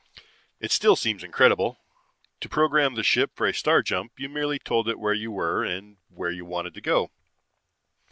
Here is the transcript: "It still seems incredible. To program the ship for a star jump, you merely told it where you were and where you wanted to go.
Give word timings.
"It 0.59 0.71
still 0.71 0.95
seems 0.95 1.23
incredible. 1.23 1.77
To 2.39 2.49
program 2.49 2.95
the 2.95 3.03
ship 3.03 3.35
for 3.35 3.45
a 3.45 3.53
star 3.53 3.83
jump, 3.83 4.13
you 4.19 4.29
merely 4.29 4.57
told 4.57 4.89
it 4.89 4.97
where 4.97 5.13
you 5.13 5.31
were 5.31 5.63
and 5.63 5.97
where 6.09 6.31
you 6.31 6.43
wanted 6.43 6.73
to 6.73 6.81
go. 6.81 7.11